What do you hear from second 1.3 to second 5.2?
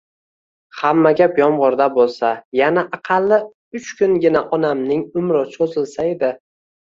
yomg‘irda bo‘lsa, yana aqalli uch kungina onamning